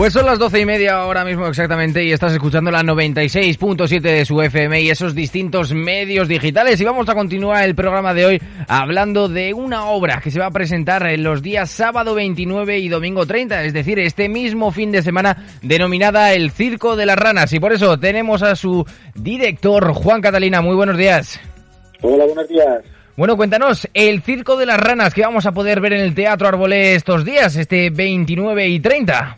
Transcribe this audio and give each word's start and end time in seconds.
Pues 0.00 0.14
son 0.14 0.24
las 0.24 0.38
doce 0.38 0.58
y 0.58 0.64
media 0.64 0.94
ahora 0.94 1.26
mismo 1.26 1.46
exactamente 1.46 2.02
y 2.02 2.10
estás 2.10 2.32
escuchando 2.32 2.70
la 2.70 2.82
96.7 2.82 4.00
de 4.00 4.24
su 4.24 4.40
FM 4.40 4.80
y 4.80 4.88
esos 4.88 5.14
distintos 5.14 5.74
medios 5.74 6.26
digitales 6.26 6.80
y 6.80 6.86
vamos 6.86 7.06
a 7.10 7.14
continuar 7.14 7.64
el 7.64 7.74
programa 7.74 8.14
de 8.14 8.24
hoy 8.24 8.42
hablando 8.66 9.28
de 9.28 9.52
una 9.52 9.90
obra 9.90 10.22
que 10.22 10.30
se 10.30 10.40
va 10.40 10.46
a 10.46 10.50
presentar 10.52 11.06
en 11.06 11.22
los 11.22 11.42
días 11.42 11.70
sábado 11.70 12.14
29 12.14 12.78
y 12.78 12.88
domingo 12.88 13.26
30, 13.26 13.62
es 13.64 13.74
decir, 13.74 13.98
este 13.98 14.30
mismo 14.30 14.70
fin 14.70 14.90
de 14.90 15.02
semana 15.02 15.36
denominada 15.60 16.32
El 16.32 16.50
Circo 16.50 16.96
de 16.96 17.04
las 17.04 17.18
Ranas 17.18 17.52
y 17.52 17.60
por 17.60 17.74
eso 17.74 17.98
tenemos 17.98 18.42
a 18.42 18.56
su 18.56 18.86
director 19.14 19.92
Juan 19.92 20.22
Catalina, 20.22 20.62
muy 20.62 20.76
buenos 20.76 20.96
días. 20.96 21.38
Hola, 22.00 22.24
buenos 22.24 22.48
días. 22.48 22.82
Bueno, 23.18 23.36
cuéntanos, 23.36 23.86
el 23.92 24.22
Circo 24.22 24.56
de 24.56 24.64
las 24.64 24.80
Ranas 24.80 25.12
que 25.12 25.20
vamos 25.20 25.44
a 25.44 25.52
poder 25.52 25.82
ver 25.82 25.92
en 25.92 26.00
el 26.00 26.14
Teatro 26.14 26.48
Arbolé 26.48 26.94
estos 26.94 27.22
días, 27.22 27.54
este 27.56 27.90
29 27.90 28.66
y 28.66 28.80
30. 28.80 29.36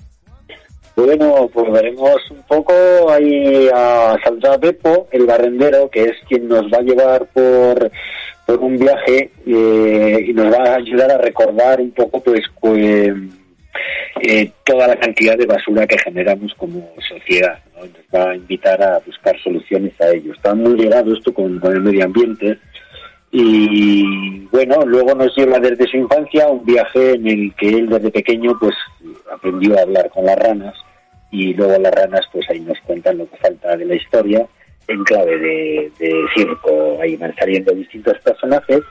Bueno, 1.05 1.51
pues 1.53 1.73
veremos 1.73 2.31
un 2.31 2.43
poco 2.45 2.73
ahí 3.11 3.69
a 3.75 4.17
Saldrá 4.23 4.57
Beppo, 4.57 5.09
el 5.11 5.27
barrendero, 5.27 5.91
que 5.91 6.05
es 6.05 6.13
quien 6.29 6.47
nos 6.47 6.63
va 6.73 6.79
a 6.79 6.83
llevar 6.83 7.27
por, 7.27 7.91
por 8.47 8.61
un 8.61 8.79
viaje 8.79 9.33
eh, 9.45 10.25
y 10.29 10.33
nos 10.33 10.55
va 10.55 10.63
a 10.63 10.77
ayudar 10.77 11.11
a 11.11 11.19
recordar 11.19 11.81
un 11.81 11.91
poco 11.91 12.21
pues, 12.21 12.43
pues 12.61 13.13
eh, 14.21 14.53
toda 14.63 14.87
la 14.87 14.95
cantidad 14.95 15.37
de 15.37 15.47
basura 15.47 15.89
que 15.89 15.99
generamos 15.99 16.55
como 16.55 16.89
sociedad. 17.09 17.59
¿no? 17.75 17.81
Nos 17.81 18.07
va 18.15 18.31
a 18.31 18.37
invitar 18.37 18.81
a 18.81 19.01
buscar 19.05 19.37
soluciones 19.43 20.01
a 20.01 20.09
ello. 20.11 20.33
Está 20.33 20.55
muy 20.55 20.79
ligado 20.79 21.13
esto 21.15 21.35
con, 21.35 21.61
el 21.65 21.81
medio 21.81 22.05
ambiente 22.05 22.59
y 23.33 24.47
bueno, 24.53 24.87
luego 24.87 25.17
nos 25.17 25.37
lleva 25.37 25.59
desde 25.59 25.89
su 25.89 25.97
infancia 25.97 26.47
un 26.47 26.65
viaje 26.65 27.15
en 27.15 27.27
el 27.27 27.53
que 27.57 27.71
él 27.71 27.89
desde 27.89 28.11
pequeño 28.13 28.57
pues 28.61 28.77
aprendió 29.33 29.77
a 29.77 29.83
hablar 29.83 30.09
con 30.11 30.27
las 30.27 30.39
ranas 30.39 30.75
y 31.33 31.55
luego 31.55 31.77
las 31.79 31.93
ranas 31.93 32.21
pues 32.31 32.49
ahí 32.51 32.61
nos 32.61 32.79
cuentan 32.81 33.19
lo 33.19 33.29
que 33.29 33.37
falta 33.39 33.77
de 33.77 33.87
la 33.87 33.97
historia 33.97 34.47
en 34.87 35.03
clave 35.03 35.39
de, 35.39 35.91
circo, 36.35 36.99
ahí 37.01 37.17
van 37.17 37.35
saliendo 37.37 37.73
distintos 37.73 38.19
personajes 38.19 38.83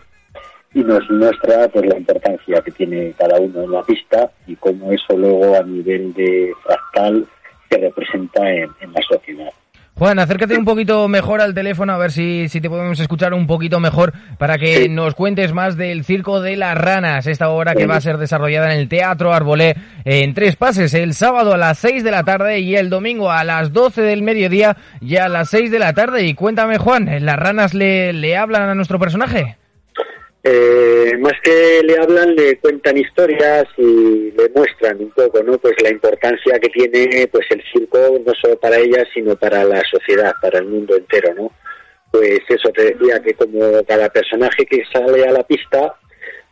y 0.74 0.80
nos 0.80 1.07
muestra 1.12 1.68
pues 1.68 1.85
la 1.85 1.97
importancia 1.97 2.62
que 2.62 2.72
tiene 2.72 3.13
cada 3.18 3.40
uno 3.40 3.63
en 3.63 3.72
la 3.72 3.84
pista 3.84 4.31
y 4.47 4.56
cómo 4.56 4.91
eso 4.91 5.16
luego 5.16 5.56
a 5.56 5.63
nivel 5.63 6.13
de 6.13 6.51
fractal 6.63 7.28
se 7.69 7.78
representa 7.78 8.51
en, 8.51 8.69
en 8.81 8.91
la 8.91 9.01
sociedad. 9.01 9.53
Juan, 10.01 10.17
acércate 10.17 10.57
un 10.57 10.66
poquito 10.66 11.07
mejor 11.07 11.41
al 11.41 11.53
teléfono 11.53 11.94
a 11.94 11.97
ver 12.00 12.12
si, 12.12 12.50
si 12.50 12.59
te 12.59 12.72
podemos 12.72 13.00
escuchar 13.00 13.35
un 13.35 13.45
poquito 13.45 13.79
mejor 13.79 14.13
para 14.39 14.57
que 14.57 14.78
Sí. 14.85 14.89
nos 14.89 15.13
cuentes 15.13 15.53
más 15.53 15.78
del 15.78 16.03
Circo 16.03 16.41
de 16.41 16.57
las 16.57 16.75
Ranas, 16.75 17.28
esta 17.28 17.50
obra 17.50 17.75
que 17.75 17.85
va 17.85 17.97
a 17.97 18.01
ser 18.01 18.17
desarrollada 18.17 18.73
en 18.73 18.79
el 18.79 18.88
Teatro 18.88 19.31
Arbolé 19.31 19.75
en 20.03 20.34
tres 20.34 20.56
pases, 20.56 20.95
el 20.95 21.13
sábado 21.13 21.53
a 21.53 21.57
las 21.57 21.78
6 21.78 22.03
de 22.03 22.09
la 22.09 22.23
tarde 22.23 22.57
y 22.62 22.75
el 22.75 22.89
domingo 22.89 23.29
a 23.29 23.44
las 23.44 23.73
12 23.73 24.01
del 24.01 24.23
mediodía 24.23 24.75
y 25.01 25.17
a 25.17 25.29
las 25.29 25.50
6 25.50 25.69
de 25.69 25.78
la 25.78 25.94
tarde. 25.94 26.25
Y 26.25 26.33
cuéntame, 26.33 26.79
Juan, 26.79 27.07
¿las 27.23 27.38
ranas 27.38 27.75
le, 27.75 28.12
le 28.12 28.35
hablan 28.35 28.69
a 28.69 28.73
nuestro 28.73 28.97
personaje? 28.97 29.57
Eh, 30.44 31.12
más 31.19 31.34
que 31.44 31.81
le 31.84 31.97
hablan, 32.00 32.35
le 32.35 32.57
cuentan 32.57 32.97
historias 32.97 33.66
y 33.78 34.31
le 34.31 34.50
muestran 34.56 34.97
un 35.00 35.12
poco, 35.12 35.44
¿no? 35.44 35.57
Pues 35.59 35.75
la 35.84 35.91
importancia 35.91 36.57
que 36.59 36.69
tiene, 36.69 37.28
pues 37.28 37.46
el 37.52 37.62
circo 37.72 37.97
no 38.25 38.34
solo 38.41 38.59
para 38.59 38.78
ellas, 38.78 39.07
sino 39.13 39.35
para 39.35 39.63
la 39.63 39.81
sociedad, 39.91 40.34
para 40.41 40.57
el 40.59 40.66
mundo 40.66 40.96
entero, 40.96 41.34
¿no? 41.35 41.51
Pues 42.12 42.40
eso 42.50 42.69
te 42.69 42.85
decía 42.94 43.22
que 43.22 43.34
como 43.35 43.84
cada 43.88 44.09
personaje 44.09 44.66
que 44.66 44.81
sale 44.91 45.25
a 45.28 45.31
la 45.31 45.44
pista, 45.44 45.94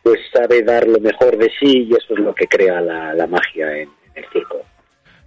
pues 0.04 0.20
sabe 0.32 0.62
dar 0.62 0.86
lo 0.86 1.00
mejor 1.00 1.36
de 1.36 1.50
sí 1.60 1.88
y 1.90 1.92
eso 1.92 2.14
es 2.14 2.20
lo 2.20 2.32
que 2.34 2.46
crea 2.46 2.80
la, 2.80 3.12
la 3.12 3.26
magia 3.26 3.72
en, 3.76 3.88
en 4.14 4.22
el 4.22 4.24
circo. 4.32 4.58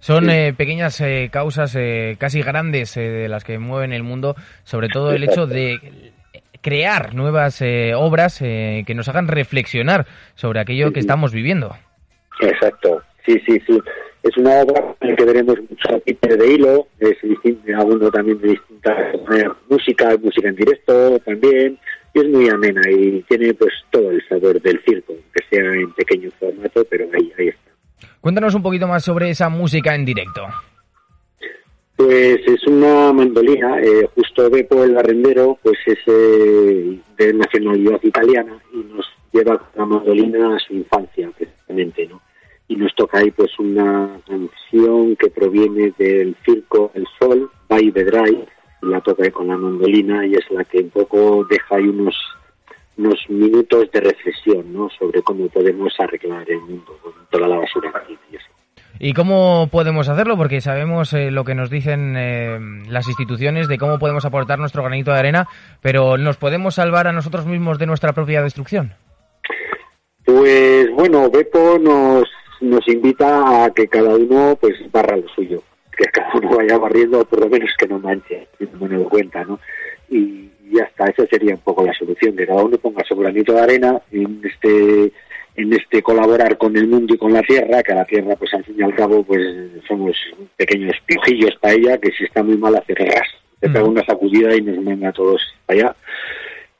Son 0.00 0.24
Sí. 0.24 0.30
eh, 0.32 0.54
pequeñas 0.56 1.00
eh, 1.02 1.28
causas 1.30 1.76
eh, 1.76 2.16
casi 2.18 2.42
grandes 2.42 2.96
eh, 2.96 3.02
de 3.02 3.28
las 3.28 3.44
que 3.44 3.58
mueven 3.58 3.92
el 3.92 4.02
mundo, 4.02 4.34
sobre 4.64 4.88
todo 4.88 5.12
el 5.12 5.22
hecho 5.24 5.46
de 5.46 5.78
crear 6.64 7.14
nuevas 7.14 7.60
eh, 7.60 7.92
obras 7.94 8.40
eh, 8.40 8.84
que 8.86 8.94
nos 8.94 9.08
hagan 9.08 9.28
reflexionar 9.28 10.06
sobre 10.34 10.60
aquello 10.60 10.92
que 10.92 11.00
estamos 11.00 11.32
viviendo. 11.32 11.76
Exacto, 12.40 13.02
sí, 13.24 13.38
sí, 13.46 13.60
sí. 13.66 13.78
Es 14.22 14.34
una 14.38 14.62
obra 14.62 14.82
en 15.02 15.10
la 15.10 15.16
que 15.16 15.24
veremos 15.26 15.56
mucho 15.68 16.00
títere 16.06 16.38
de 16.38 16.54
hilo, 16.54 16.88
es 16.98 17.16
alguno 17.76 18.10
también 18.10 18.40
de 18.40 18.48
distintas 18.48 18.96
música, 19.68 20.16
música 20.22 20.48
en 20.48 20.56
directo 20.56 21.18
también, 21.20 21.78
y 22.14 22.20
es 22.20 22.28
muy 22.30 22.48
amena 22.48 22.80
y 22.90 23.22
tiene 23.28 23.52
pues 23.52 23.72
todo 23.90 24.10
el 24.10 24.26
sabor 24.26 24.60
del 24.62 24.80
circo, 24.86 25.12
que 25.34 25.44
sea 25.50 25.70
en 25.70 25.92
pequeño 25.92 26.30
formato, 26.40 26.82
pero 26.88 27.04
ahí, 27.12 27.30
ahí 27.38 27.48
está. 27.48 28.08
Cuéntanos 28.22 28.54
un 28.54 28.62
poquito 28.62 28.88
más 28.88 29.04
sobre 29.04 29.28
esa 29.28 29.50
música 29.50 29.94
en 29.94 30.06
directo. 30.06 30.46
Pues 31.96 32.40
es 32.46 32.66
una 32.66 33.12
mandolina, 33.12 33.80
eh, 33.80 34.08
justo 34.16 34.50
Beppo 34.50 34.82
el 34.82 34.94
barrendero, 34.94 35.58
pues 35.62 35.78
es 35.86 35.98
eh, 36.06 36.98
de 37.16 37.32
nacionalidad 37.34 38.02
italiana 38.02 38.60
y 38.72 38.78
nos 38.78 39.06
lleva 39.32 39.70
la 39.76 39.86
mandolina 39.86 40.56
a 40.56 40.58
su 40.58 40.74
infancia, 40.74 41.30
precisamente, 41.36 42.06
¿no? 42.08 42.20
Y 42.66 42.76
nos 42.76 42.92
toca 42.96 43.18
ahí 43.18 43.30
pues 43.30 43.56
una 43.60 44.20
canción 44.26 45.14
que 45.16 45.28
proviene 45.28 45.92
del 45.96 46.34
circo 46.44 46.90
El 46.94 47.06
Sol, 47.18 47.48
Vai 47.68 47.90
Vedrai, 47.90 48.44
y 48.82 48.86
la 48.86 49.00
toca 49.00 49.22
ahí 49.22 49.30
con 49.30 49.46
la 49.46 49.56
mandolina 49.56 50.26
y 50.26 50.34
es 50.34 50.50
la 50.50 50.64
que 50.64 50.78
un 50.78 50.90
poco 50.90 51.46
deja 51.48 51.76
ahí 51.76 51.86
unos 51.86 52.16
unos 52.96 53.18
minutos 53.28 53.90
de 53.92 54.00
reflexión, 54.00 54.72
¿no? 54.72 54.88
Sobre 54.90 55.22
cómo 55.22 55.48
podemos 55.48 55.92
arreglar 55.98 56.48
el 56.48 56.60
mundo 56.60 56.96
con 57.02 57.12
toda 57.30 57.48
la 57.48 57.58
basura 57.58 57.92
que 57.92 58.06
tiene 58.06 58.23
y 59.04 59.10
eso. 59.10 59.10
¿Y 59.10 59.12
cómo 59.12 59.68
podemos 59.70 60.08
hacerlo? 60.08 60.36
Porque 60.36 60.60
sabemos 60.60 61.12
eh, 61.12 61.30
lo 61.30 61.44
que 61.44 61.54
nos 61.54 61.70
dicen 61.70 62.14
eh, 62.16 62.58
las 62.88 63.06
instituciones 63.06 63.68
de 63.68 63.78
cómo 63.78 63.98
podemos 63.98 64.24
aportar 64.24 64.58
nuestro 64.58 64.82
granito 64.82 65.12
de 65.12 65.18
arena, 65.18 65.48
pero 65.80 66.16
¿nos 66.16 66.36
podemos 66.36 66.74
salvar 66.74 67.06
a 67.06 67.12
nosotros 67.12 67.46
mismos 67.46 67.78
de 67.78 67.86
nuestra 67.86 68.12
propia 68.12 68.42
destrucción? 68.42 68.92
Pues 70.24 70.90
bueno, 70.92 71.30
Beppo 71.30 71.78
nos, 71.78 72.24
nos 72.60 72.88
invita 72.88 73.64
a 73.64 73.70
que 73.70 73.86
cada 73.88 74.16
uno 74.16 74.56
pues 74.60 74.74
barra 74.90 75.16
lo 75.16 75.28
suyo, 75.28 75.62
que 75.96 76.04
cada 76.06 76.32
uno 76.34 76.56
vaya 76.56 76.78
barriendo, 76.78 77.24
por 77.24 77.40
lo 77.40 77.48
menos 77.48 77.70
que 77.78 77.86
no 77.86 77.98
manche, 77.98 78.48
no 78.58 78.88
me 78.88 78.96
doy 78.96 79.04
cuenta, 79.04 79.44
¿no? 79.44 79.60
Y, 80.08 80.50
y 80.64 80.76
ya 80.78 80.84
está, 80.84 81.04
esa 81.06 81.26
sería 81.26 81.54
un 81.54 81.60
poco 81.60 81.84
la 81.84 81.92
solución, 81.92 82.34
que 82.36 82.46
cada 82.46 82.62
uno 82.62 82.78
ponga 82.78 83.04
su 83.04 83.14
granito 83.14 83.52
de 83.52 83.60
arena 83.60 84.00
en 84.10 84.40
este 84.44 85.12
en 85.56 85.72
este 85.72 86.02
colaborar 86.02 86.58
con 86.58 86.76
el 86.76 86.88
mundo 86.88 87.14
y 87.14 87.18
con 87.18 87.32
la 87.32 87.42
tierra, 87.42 87.82
que 87.82 87.94
la 87.94 88.04
tierra 88.04 88.34
pues 88.36 88.52
al 88.54 88.64
fin 88.64 88.76
y 88.78 88.82
al 88.82 88.94
cabo 88.94 89.22
pues 89.22 89.42
somos 89.86 90.16
pequeños 90.56 90.96
piojillos 91.06 91.54
para 91.60 91.74
ella, 91.74 91.98
que 91.98 92.10
si 92.12 92.24
está 92.24 92.42
muy 92.42 92.56
mal 92.56 92.74
hace 92.76 92.94
ras, 92.94 93.28
te 93.60 93.68
pega 93.68 93.84
una 93.84 94.04
sacudida 94.04 94.54
y 94.54 94.62
nos 94.62 94.82
manda 94.82 95.08
a 95.08 95.12
todos 95.12 95.40
para 95.66 95.80
allá 95.80 95.96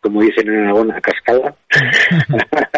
como 0.05 0.21
dicen 0.21 0.47
en 0.49 0.65
Aragón, 0.65 0.93
a 0.93 1.01
cascada. 1.01 1.57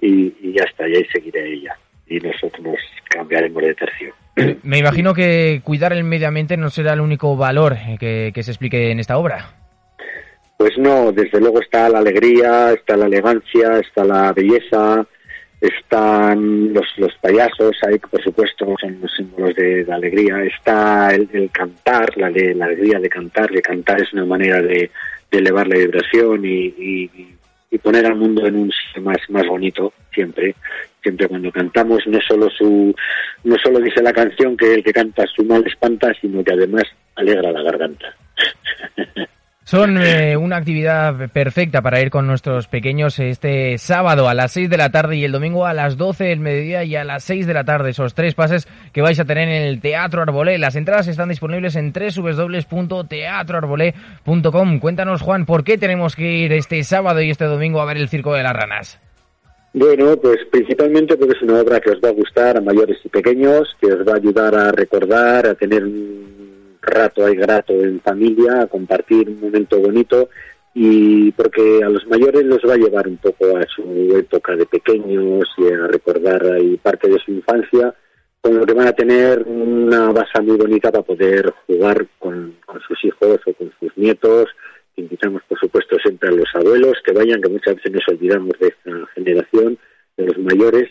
y, 0.00 0.34
y 0.40 0.54
ya 0.54 0.64
está, 0.64 0.88
y 0.88 0.96
ahí 0.96 1.06
seguiré 1.12 1.52
ella. 1.52 1.76
Y 2.08 2.18
nosotros 2.18 2.60
nos 2.62 2.78
cambiaremos 3.10 3.62
de 3.62 3.74
tercio. 3.74 4.14
Me 4.62 4.78
imagino 4.78 5.12
que 5.12 5.60
cuidar 5.62 5.92
el 5.92 6.02
medio 6.02 6.28
ambiente 6.28 6.56
no 6.56 6.70
será 6.70 6.94
el 6.94 7.00
único 7.00 7.36
valor 7.36 7.74
eh, 7.74 7.96
que, 8.00 8.32
que 8.34 8.42
se 8.42 8.52
explique 8.52 8.90
en 8.90 9.00
esta 9.00 9.18
obra. 9.18 9.54
Pues 10.56 10.78
no, 10.78 11.12
desde 11.12 11.40
luego 11.40 11.60
está 11.60 11.90
la 11.90 11.98
alegría, 11.98 12.72
está 12.72 12.96
la 12.96 13.04
elegancia, 13.04 13.78
está 13.78 14.04
la 14.04 14.32
belleza, 14.32 15.06
están 15.68 16.72
los, 16.72 16.86
los 16.96 17.14
payasos, 17.20 17.76
ahí 17.86 17.98
por 17.98 18.22
supuesto 18.22 18.74
son 18.80 19.00
los 19.00 19.14
símbolos 19.14 19.54
de, 19.54 19.86
alegría, 19.90 20.42
está 20.44 21.14
el, 21.14 21.50
cantar, 21.50 22.16
la, 22.16 22.30
la, 22.30 22.64
alegría 22.66 22.98
de 22.98 23.08
cantar, 23.08 23.50
de 23.50 23.62
cantar 23.62 24.00
es 24.00 24.12
una 24.12 24.24
manera 24.24 24.60
de, 24.62 24.90
elevar 25.30 25.68
la 25.68 25.76
vibración 25.76 26.42
y, 26.44 27.10
poner 27.82 28.06
al 28.06 28.16
mundo 28.16 28.46
en 28.46 28.56
un 28.56 28.72
más, 29.02 29.18
más 29.28 29.46
bonito 29.46 29.92
siempre, 30.10 30.54
siempre 31.02 31.28
cuando 31.28 31.52
cantamos 31.52 32.06
no 32.06 32.18
solo 32.22 32.48
su, 32.48 32.94
no 33.44 33.56
solo 33.58 33.80
dice 33.80 34.02
la 34.02 34.14
canción 34.14 34.56
que 34.56 34.72
el 34.72 34.82
que 34.82 34.94
canta 34.94 35.26
su 35.26 35.44
mal 35.44 35.62
espanta, 35.66 36.10
sino 36.18 36.42
que 36.42 36.54
además 36.54 36.84
alegra 37.16 37.52
la 37.52 37.62
garganta. 37.62 38.16
Son 39.68 40.00
eh, 40.00 40.36
una 40.36 40.58
actividad 40.58 41.28
perfecta 41.32 41.82
para 41.82 42.00
ir 42.00 42.08
con 42.08 42.24
nuestros 42.24 42.68
pequeños 42.68 43.18
este 43.18 43.78
sábado 43.78 44.28
a 44.28 44.34
las 44.34 44.52
6 44.52 44.70
de 44.70 44.76
la 44.76 44.90
tarde 44.90 45.16
y 45.16 45.24
el 45.24 45.32
domingo 45.32 45.66
a 45.66 45.74
las 45.74 45.96
12 45.96 46.22
del 46.22 46.38
mediodía 46.38 46.84
y 46.84 46.94
a 46.94 47.02
las 47.02 47.24
6 47.24 47.48
de 47.48 47.54
la 47.54 47.64
tarde. 47.64 47.90
Esos 47.90 48.14
tres 48.14 48.36
pases 48.36 48.68
que 48.92 49.02
vais 49.02 49.18
a 49.18 49.24
tener 49.24 49.48
en 49.48 49.64
el 49.64 49.80
Teatro 49.80 50.22
Arbolé. 50.22 50.58
Las 50.58 50.76
entradas 50.76 51.08
están 51.08 51.30
disponibles 51.30 51.74
en 51.74 51.92
www.teatroarbolé.com. 51.92 54.78
Cuéntanos, 54.78 55.20
Juan, 55.20 55.46
¿por 55.46 55.64
qué 55.64 55.78
tenemos 55.78 56.14
que 56.14 56.30
ir 56.30 56.52
este 56.52 56.84
sábado 56.84 57.20
y 57.20 57.30
este 57.30 57.46
domingo 57.46 57.80
a 57.80 57.86
ver 57.86 57.96
el 57.96 58.08
Circo 58.08 58.34
de 58.34 58.44
las 58.44 58.52
Ranas? 58.52 59.00
Bueno, 59.72 60.16
pues 60.16 60.36
principalmente 60.52 61.16
porque 61.16 61.36
es 61.36 61.42
una 61.42 61.58
obra 61.58 61.80
que 61.80 61.90
os 61.90 61.98
va 61.98 62.10
a 62.10 62.12
gustar 62.12 62.56
a 62.56 62.60
mayores 62.60 62.98
y 63.02 63.08
pequeños, 63.08 63.66
que 63.80 63.88
os 63.88 64.06
va 64.06 64.12
a 64.12 64.18
ayudar 64.18 64.54
a 64.54 64.70
recordar, 64.70 65.48
a 65.48 65.56
tener 65.56 65.82
rato 66.86 67.26
hay 67.26 67.36
grato 67.36 67.72
en 67.72 68.00
familia, 68.00 68.62
a 68.62 68.66
compartir 68.66 69.28
un 69.28 69.40
momento 69.40 69.78
bonito 69.78 70.28
y 70.78 71.32
porque 71.32 71.82
a 71.82 71.88
los 71.88 72.06
mayores 72.06 72.44
los 72.44 72.58
va 72.68 72.74
a 72.74 72.76
llevar 72.76 73.08
un 73.08 73.16
poco 73.16 73.56
a 73.56 73.66
su 73.66 74.14
época 74.14 74.54
de 74.54 74.66
pequeños 74.66 75.48
y 75.56 75.72
a 75.72 75.86
recordar 75.86 76.46
ahí 76.52 76.76
parte 76.76 77.08
de 77.08 77.18
su 77.18 77.32
infancia, 77.32 77.94
con 78.42 78.58
lo 78.58 78.66
que 78.66 78.74
van 78.74 78.88
a 78.88 78.92
tener 78.92 79.42
una 79.44 80.12
base 80.12 80.38
muy 80.42 80.58
bonita 80.58 80.92
para 80.92 81.02
poder 81.02 81.50
jugar 81.66 82.06
con, 82.18 82.56
sus 82.86 83.04
hijos 83.04 83.40
o 83.46 83.54
con 83.54 83.72
sus 83.80 83.96
nietos. 83.96 84.50
Invitamos, 84.96 85.40
por 85.48 85.58
supuesto, 85.58 85.96
siempre 85.98 86.28
a 86.28 86.32
los 86.32 86.54
abuelos 86.54 86.98
que 87.02 87.12
vayan, 87.12 87.40
que 87.40 87.48
muchas 87.48 87.76
veces 87.76 87.92
nos 87.92 88.08
olvidamos 88.08 88.52
de 88.60 88.68
esta 88.68 89.06
generación, 89.14 89.78
de 90.18 90.26
los 90.26 90.38
mayores, 90.38 90.90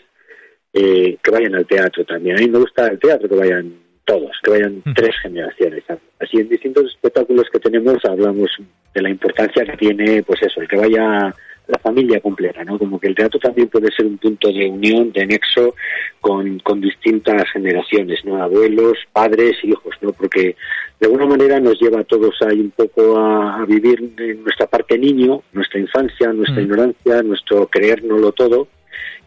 eh, 0.72 1.16
que 1.22 1.30
vayan 1.30 1.54
al 1.54 1.66
teatro 1.66 2.04
también. 2.04 2.36
A 2.36 2.40
mí 2.40 2.48
me 2.48 2.58
gusta 2.58 2.88
el 2.88 2.98
teatro, 2.98 3.28
que 3.28 3.36
vayan 3.36 3.85
todos, 4.06 4.30
que 4.42 4.52
vayan 4.52 4.82
tres 4.94 5.14
generaciones. 5.20 5.84
Así 6.18 6.38
en 6.38 6.48
distintos 6.48 6.86
espectáculos 6.86 7.48
que 7.52 7.58
tenemos 7.58 8.02
hablamos 8.04 8.50
de 8.94 9.02
la 9.02 9.10
importancia 9.10 9.64
que 9.64 9.76
tiene, 9.76 10.22
pues 10.22 10.40
eso, 10.42 10.62
el 10.62 10.68
que 10.68 10.76
vaya 10.76 11.34
la 11.68 11.78
familia 11.78 12.20
completa, 12.20 12.62
¿no? 12.64 12.78
Como 12.78 13.00
que 13.00 13.08
el 13.08 13.14
teatro 13.14 13.40
también 13.40 13.68
puede 13.68 13.90
ser 13.90 14.06
un 14.06 14.18
punto 14.18 14.52
de 14.52 14.68
unión, 14.68 15.10
de 15.12 15.26
nexo 15.26 15.74
con, 16.20 16.60
con 16.60 16.80
distintas 16.80 17.42
generaciones, 17.52 18.24
¿no? 18.24 18.40
Abuelos, 18.40 18.98
padres, 19.12 19.56
hijos, 19.64 19.94
¿no? 20.00 20.12
Porque 20.12 20.54
de 21.00 21.06
alguna 21.06 21.26
manera 21.26 21.58
nos 21.58 21.80
lleva 21.80 22.00
a 22.00 22.04
todos 22.04 22.36
ahí 22.42 22.60
un 22.60 22.70
poco 22.70 23.18
a, 23.18 23.64
vivir 23.66 24.12
en 24.18 24.44
nuestra 24.44 24.66
parte 24.66 24.96
niño, 24.96 25.42
nuestra 25.52 25.80
infancia, 25.80 26.32
nuestra 26.32 26.60
mm. 26.60 26.64
ignorancia, 26.64 27.22
nuestro 27.22 27.66
creérnoslo 27.66 28.32
todo, 28.32 28.68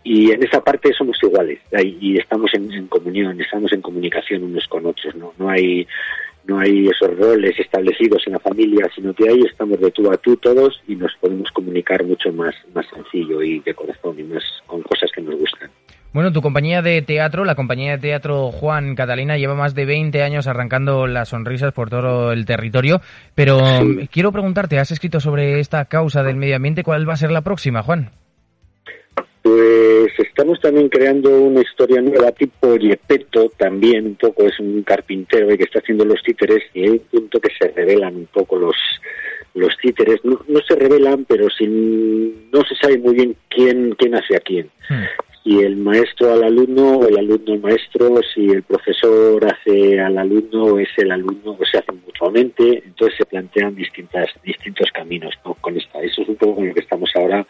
y 0.03 0.31
en 0.31 0.43
esa 0.43 0.61
parte 0.61 0.91
somos 0.93 1.17
iguales 1.21 1.59
y 1.83 2.17
estamos 2.17 2.51
en, 2.53 2.87
comunión, 2.87 3.39
estamos 3.41 3.71
en 3.73 3.81
comunicación 3.81 4.43
unos 4.43 4.67
con 4.67 4.85
otros, 4.85 5.15
¿no? 5.15 5.33
No 5.37 5.49
hay 5.49 5.87
no 6.45 6.57
hay 6.57 6.87
esos 6.87 7.15
roles 7.15 7.59
establecidos 7.59 8.23
en 8.25 8.33
la 8.33 8.39
familia, 8.39 8.89
sino 8.95 9.13
que 9.13 9.29
ahí 9.29 9.41
estamos 9.41 9.79
de 9.79 9.91
tú 9.91 10.09
a 10.11 10.17
tú 10.17 10.35
todos 10.37 10.81
y 10.87 10.95
nos 10.95 11.11
podemos 11.21 11.51
comunicar 11.51 12.03
mucho 12.03 12.33
más, 12.33 12.55
más 12.73 12.87
sencillo 12.91 13.43
y 13.43 13.59
de 13.59 13.73
corazón 13.75 14.19
y 14.19 14.23
más 14.23 14.43
con 14.65 14.81
cosas 14.81 15.11
que 15.13 15.21
nos 15.21 15.35
gustan. 15.35 15.69
Bueno, 16.11 16.31
tu 16.31 16.41
compañía 16.41 16.81
de 16.81 17.03
teatro, 17.03 17.45
la 17.45 17.53
compañía 17.53 17.91
de 17.91 17.99
teatro 17.99 18.51
Juan 18.51 18.95
Catalina, 18.95 19.37
lleva 19.37 19.53
más 19.53 19.75
de 19.75 19.85
20 19.85 20.23
años 20.23 20.47
arrancando 20.47 21.05
las 21.05 21.29
sonrisas 21.29 21.71
por 21.71 21.91
todo 21.91 22.31
el 22.31 22.47
territorio, 22.47 22.99
pero 23.35 23.59
quiero 24.11 24.31
preguntarte, 24.31 24.79
has 24.79 24.89
escrito 24.89 25.19
sobre 25.19 25.59
esta 25.59 25.85
causa 25.85 26.23
del 26.23 26.35
medio 26.35 26.55
ambiente, 26.55 26.83
¿cuál 26.83 27.07
va 27.07 27.13
a 27.13 27.17
ser 27.17 27.29
la 27.29 27.41
próxima, 27.41 27.83
Juan? 27.83 28.09
Pues 29.41 30.11
estamos 30.17 30.59
también 30.59 30.89
creando 30.89 31.29
una 31.41 31.61
historia 31.61 32.01
nueva 32.01 32.31
tipo 32.31 32.75
Yepeto, 32.75 33.49
también 33.57 34.05
un 34.05 34.15
poco 34.15 34.45
es 34.45 34.59
un 34.59 34.83
carpintero 34.83 35.47
que 35.47 35.63
está 35.63 35.79
haciendo 35.79 36.03
los 36.03 36.21
títeres 36.21 36.63
y 36.73 36.83
hay 36.83 36.89
un 36.89 36.99
punto 36.99 37.39
que 37.39 37.49
se 37.57 37.69
revelan 37.69 38.15
un 38.15 38.27
poco 38.27 38.57
los 38.57 38.75
los 39.55 39.75
títeres, 39.81 40.23
no, 40.23 40.39
se 40.67 40.75
revelan, 40.75 41.25
pero 41.25 41.49
sin, 41.49 42.51
no 42.51 42.63
se 42.63 42.75
sabe 42.75 42.99
muy 42.99 43.15
bien 43.15 43.35
quién, 43.49 43.95
quién 43.95 44.15
hace 44.15 44.35
a 44.35 44.39
quién. 44.39 44.69
Hmm 44.87 45.05
si 45.43 45.59
el 45.59 45.77
maestro 45.77 46.33
al 46.33 46.43
alumno 46.43 46.97
o 46.99 47.07
el 47.07 47.17
alumno 47.17 47.53
al 47.53 47.59
maestro, 47.59 48.21
si 48.33 48.49
el 48.49 48.63
profesor 48.63 49.43
hace 49.45 49.99
al 49.99 50.17
alumno 50.17 50.65
o 50.65 50.79
es 50.79 50.89
el 50.97 51.11
alumno 51.11 51.57
o 51.59 51.65
se 51.65 51.77
hacen 51.77 52.01
mutuamente, 52.05 52.83
entonces 52.85 53.17
se 53.17 53.25
plantean 53.25 53.75
distintas, 53.75 54.29
distintos 54.43 54.91
caminos 54.91 55.33
con 55.61 55.77
esta. 55.77 56.01
Eso 56.01 56.21
es 56.21 56.29
un 56.29 56.35
poco 56.35 56.55
con 56.55 56.67
lo 56.67 56.73
que 56.73 56.81
estamos 56.81 57.09
ahora 57.15 57.45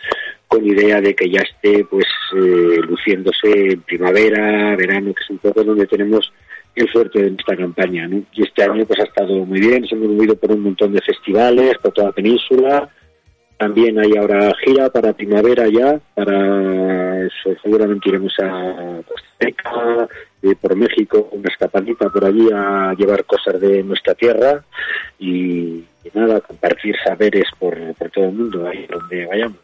con 0.50 0.66
idea 0.66 1.00
de 1.00 1.16
que 1.16 1.30
ya 1.30 1.42
esté 1.42 1.86
pues 1.86 2.08
eh, 2.36 2.82
luciéndose 2.82 3.72
en 3.72 3.82
primavera, 3.82 4.76
verano, 4.76 5.14
que 5.14 5.24
es 5.24 5.30
un 5.30 5.38
poco 5.38 5.64
donde 5.64 5.86
tenemos 5.86 6.34
el 6.76 6.90
fuerte 6.90 7.22
de 7.22 7.32
nuestra 7.32 7.56
campaña. 7.56 8.10
Y 8.34 8.44
este 8.44 8.64
año 8.64 8.84
pues 8.86 9.00
ha 9.00 9.04
estado 9.04 9.46
muy 9.46 9.60
bien, 9.60 9.88
se 9.88 9.96
hemos 9.96 10.10
movido 10.10 10.36
por 10.36 10.52
un 10.52 10.62
montón 10.62 10.92
de 10.94 11.02
festivales, 11.02 11.78
por 11.78 11.94
toda 11.94 12.08
la 12.08 12.14
península, 12.14 12.90
también 13.60 14.00
hay 14.00 14.16
ahora 14.16 14.54
gira 14.64 14.90
para 14.90 15.12
primavera 15.12 15.68
ya, 15.68 16.00
para 16.16 17.26
eso 17.26 17.50
seguramente 17.62 18.08
iremos 18.08 18.34
a 18.42 19.02
Costa 19.06 19.28
Rica, 19.38 20.08
eh, 20.42 20.56
por 20.60 20.78
México, 20.78 21.28
una 21.34 21.50
escapadita 21.50 22.10
por 22.10 22.24
allí 22.24 22.48
a 22.56 22.96
llevar 22.98 23.26
cosas 23.26 23.60
de 23.60 23.84
nuestra 23.84 24.16
tierra 24.16 24.64
y, 25.20 25.84
nada, 26.14 26.40
compartir 26.40 26.96
saberes 27.04 27.50
por, 27.60 27.78
por 27.96 28.10
todo 28.12 28.26
el 28.26 28.32
mundo, 28.32 28.66
ahí 28.66 28.88
donde 28.90 29.26
vayamos. 29.26 29.60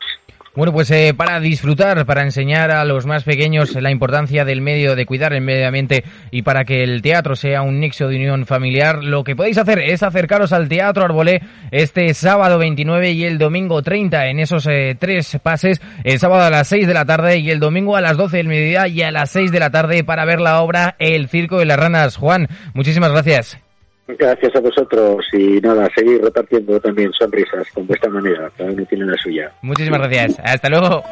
Bueno, 0.56 0.72
pues 0.72 0.90
eh, 0.92 1.14
para 1.14 1.42
disfrutar, 1.42 2.06
para 2.06 2.22
enseñar 2.22 2.72
a 2.72 2.86
los 2.86 3.06
más 3.06 3.26
pequeños 3.26 3.76
la 3.76 3.92
importancia 3.92 4.46
del 4.46 4.62
medio, 4.62 4.96
de 4.96 5.06
cuidar 5.06 5.34
el 5.34 5.42
medio 5.42 5.68
ambiente 5.68 6.06
y 6.32 6.44
para 6.44 6.64
que 6.64 6.82
el 6.82 7.02
teatro 7.02 7.36
sea 7.36 7.62
un 7.62 7.82
nexo 7.82 8.08
de 8.08 8.16
unión 8.16 8.46
familiar, 8.46 9.04
lo 9.04 9.26
que 9.26 9.36
podéis 9.36 9.58
hacer 9.58 9.80
es 9.80 10.02
acercaros 10.02 10.54
al 10.54 10.70
Teatro 10.70 11.04
Arbolé 11.04 11.42
este 11.72 12.14
sábado 12.14 12.58
29 12.58 13.12
y 13.12 13.26
el 13.26 13.38
domingo 13.38 13.82
30 13.82 14.28
en 14.28 14.40
esos 14.40 14.66
eh, 14.68 14.96
tres 14.98 15.38
pases, 15.44 15.82
el 16.06 16.20
sábado 16.20 16.44
a 16.44 16.50
las 16.50 16.70
6 16.70 16.88
de 16.88 16.94
la 16.94 17.04
tarde 17.04 17.38
y 17.40 17.52
el 17.52 17.60
domingo 17.60 17.98
a 17.98 18.02
las 18.02 18.16
12 18.16 18.38
del 18.38 18.48
mediodía 18.48 18.88
y 18.88 19.02
a 19.02 19.12
las 19.12 19.32
6 19.32 19.52
de 19.52 19.60
la 19.60 19.72
tarde 19.72 20.06
para 20.06 20.24
ver 20.24 20.40
la 20.40 20.62
obra 20.62 20.96
El 21.00 21.28
Circo 21.28 21.60
de 21.60 21.66
las 21.66 21.78
Ranas. 21.78 22.16
Juan, 22.16 22.48
muchísimas 22.74 23.12
gracias. 23.12 23.65
Gracias 24.08 24.56
a 24.56 24.60
vosotros 24.60 25.26
y 25.34 25.60
nada, 25.62 25.90
seguir 25.96 26.22
repartiendo 26.22 26.80
también 26.80 27.12
sonrisas 27.14 27.68
con 27.74 27.88
vuestra 27.88 28.10
manera, 28.10 28.52
cada 28.56 28.72
uno 28.72 28.86
tiene 28.86 29.06
la 29.06 29.18
suya. 29.18 29.52
Muchísimas 29.64 30.00
gracias, 30.00 30.40
hasta 30.44 30.70
luego. 30.70 31.04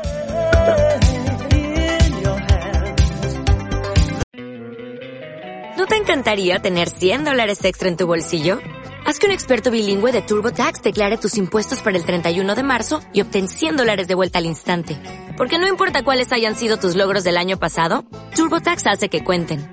¿No 5.75 5.87
te 5.87 5.95
encantaría 5.95 6.59
tener 6.59 6.87
100 6.89 7.25
dólares 7.25 7.65
extra 7.65 7.89
en 7.89 7.97
tu 7.97 8.05
bolsillo? 8.05 8.59
Haz 9.05 9.19
que 9.19 9.25
un 9.25 9.33
experto 9.33 9.71
bilingüe 9.71 10.11
de 10.11 10.21
TurboTax 10.21 10.81
declare 10.83 11.17
tus 11.17 11.37
impuestos 11.37 11.81
para 11.81 11.97
el 11.97 12.05
31 12.05 12.55
de 12.55 12.63
marzo 12.63 13.01
y 13.11 13.21
obtén 13.21 13.47
100 13.47 13.75
dólares 13.75 14.07
de 14.07 14.15
vuelta 14.15 14.37
al 14.37 14.45
instante. 14.45 14.97
Porque 15.35 15.57
no 15.57 15.67
importa 15.67 16.03
cuáles 16.03 16.31
hayan 16.31 16.55
sido 16.55 16.77
tus 16.77 16.95
logros 16.95 17.23
del 17.23 17.37
año 17.37 17.57
pasado, 17.57 18.05
TurboTax 18.35 18.85
hace 18.87 19.09
que 19.09 19.23
cuenten 19.23 19.72